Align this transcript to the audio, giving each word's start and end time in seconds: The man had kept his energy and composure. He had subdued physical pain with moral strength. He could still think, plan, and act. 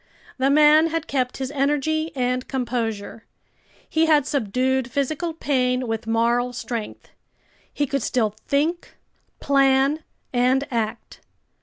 The 0.39 0.49
man 0.49 0.87
had 0.87 1.05
kept 1.05 1.37
his 1.37 1.51
energy 1.51 2.11
and 2.15 2.47
composure. 2.47 3.23
He 3.87 4.07
had 4.07 4.25
subdued 4.25 4.89
physical 4.89 5.31
pain 5.31 5.87
with 5.87 6.07
moral 6.07 6.53
strength. 6.53 7.09
He 7.71 7.85
could 7.85 8.01
still 8.01 8.33
think, 8.47 8.95
plan, 9.39 10.03
and 10.33 10.65
act. 10.71 11.19